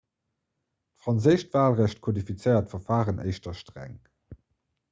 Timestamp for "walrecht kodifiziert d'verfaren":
1.59-3.23